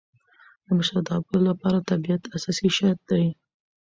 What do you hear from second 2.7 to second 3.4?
شرط دئ.